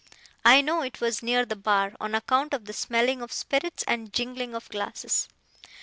[0.43, 4.11] I know it was near the bar, on account of the smell of spirits and
[4.11, 5.29] jingling of glasses.